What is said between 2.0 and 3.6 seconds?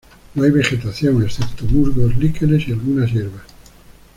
líquenes y algunas hierbas.